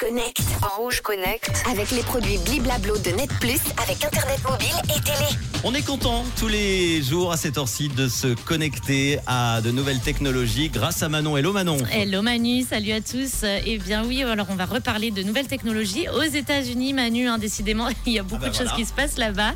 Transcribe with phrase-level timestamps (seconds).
[0.00, 0.40] Connect.
[0.62, 1.62] En Rouge Connect.
[1.70, 5.28] Avec les produits Bliblablo de Net Plus, avec Internet mobile et télé.
[5.62, 10.00] On est content tous les jours à cette heure-ci de se connecter à de nouvelles
[10.00, 11.36] technologies grâce à Manon.
[11.36, 11.76] Hello Manon.
[11.92, 13.44] Hello Manu, salut à tous.
[13.66, 16.94] Eh bien oui, alors on va reparler de nouvelles technologies aux États-Unis.
[16.94, 19.52] Manu, hein, décidément, il y a beaucoup bah de choses qui se passent là-bas.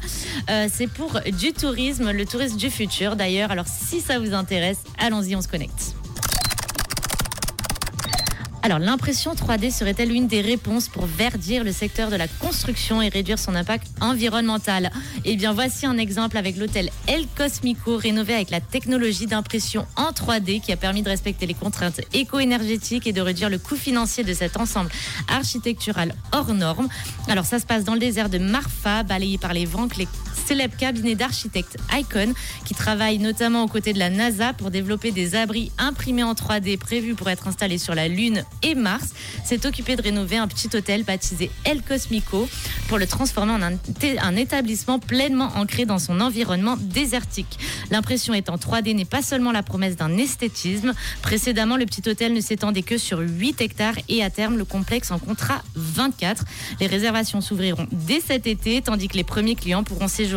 [0.50, 3.50] Euh, c'est pour du tourisme, le tourisme du futur d'ailleurs.
[3.50, 5.94] Alors si ça vous intéresse, allons-y, on se connecte.
[8.64, 13.10] Alors, l'impression 3D serait-elle une des réponses pour verdir le secteur de la construction et
[13.10, 14.90] réduire son impact environnemental?
[15.26, 20.12] Eh bien, voici un exemple avec l'hôtel El Cosmico, rénové avec la technologie d'impression en
[20.12, 24.24] 3D qui a permis de respecter les contraintes éco-énergétiques et de réduire le coût financier
[24.24, 24.90] de cet ensemble
[25.28, 26.88] architectural hors norme.
[27.28, 30.08] Alors, ça se passe dans le désert de Marfa, balayé par les vents que les
[30.44, 32.34] célèbres cabinets d'architectes Icon,
[32.64, 36.78] qui travaillent notamment aux côtés de la NASA pour développer des abris imprimés en 3D
[36.78, 39.10] prévus pour être installés sur la Lune et Mars,
[39.44, 42.48] s'est occupé de rénover un petit hôtel baptisé El Cosmico
[42.88, 43.72] pour le transformer en un,
[44.20, 47.58] un établissement pleinement ancré dans son environnement désertique.
[47.90, 50.92] L'impression étant 3D n'est pas seulement la promesse d'un esthétisme.
[51.22, 55.10] Précédemment, le petit hôtel ne s'étendait que sur 8 hectares et à terme, le complexe
[55.10, 56.44] en comptera 24.
[56.80, 60.33] Les réservations s'ouvriront dès cet été, tandis que les premiers clients pourront séjourner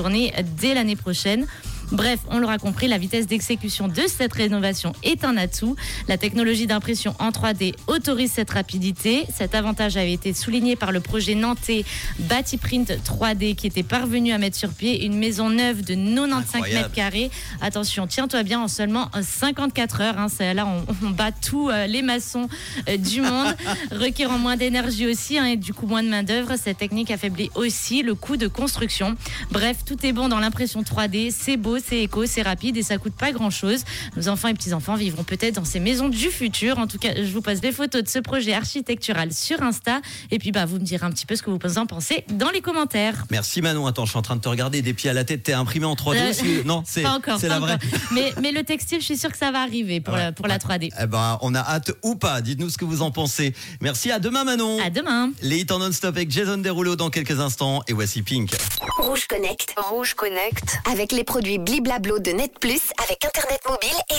[0.57, 1.47] dès l'année prochaine.
[1.91, 5.75] Bref, on l'aura compris, la vitesse d'exécution de cette rénovation est un atout.
[6.07, 9.25] La technologie d'impression en 3D autorise cette rapidité.
[9.33, 11.85] Cet avantage avait été souligné par le projet nantais
[12.19, 16.81] Batiprint 3D qui était parvenu à mettre sur pied une maison neuve de 95 Incroyable.
[16.81, 17.31] mètres carrés.
[17.61, 20.17] Attention, tiens-toi bien, en seulement 54 heures.
[20.17, 22.47] Hein, là, on, on bat tous euh, les maçons
[22.89, 23.55] euh, du monde,
[23.91, 26.55] requérant moins d'énergie aussi hein, et du coup moins de main-d'œuvre.
[26.61, 29.15] Cette technique affaiblit aussi le coût de construction.
[29.51, 31.33] Bref, tout est bon dans l'impression 3D.
[31.37, 33.83] C'est beau, c'est éco, c'est rapide et ça coûte pas grand-chose.
[34.15, 36.77] Nos enfants et petits-enfants vivront peut-être dans ces maisons du futur.
[36.79, 40.01] En tout cas, je vous poste des photos de ce projet architectural sur Insta.
[40.31, 42.49] Et puis, bah, vous me direz un petit peu ce que vous en pensez dans
[42.49, 43.25] les commentaires.
[43.31, 43.87] Merci Manon.
[43.87, 45.43] Attends, je suis en train de te regarder des pieds à la tête.
[45.43, 47.39] T'es imprimé en 3D Euh, aussi Non, c'est Pas encore.
[47.39, 47.77] c'est pas la vraie.
[48.11, 50.47] Mais, mais le textile, je suis sûre que ça va arriver pour, Ouais, la, pour
[50.47, 50.91] la 3D.
[51.01, 52.41] Eh ben, on a hâte ou pas.
[52.41, 53.53] Dites-nous ce que vous en pensez.
[53.81, 54.11] Merci.
[54.11, 54.79] À demain Manon.
[54.83, 55.31] À demain.
[55.41, 58.51] Les hits en non-stop avec Jason Derulo dans quelques instants et voici Pink.
[58.99, 59.73] Rouge Connect.
[59.77, 60.77] En Rouge Connect.
[60.91, 64.17] Avec les produits Bliblablo de Net Plus, avec Internet mobile et.